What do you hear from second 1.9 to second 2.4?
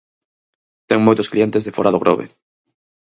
do Grove.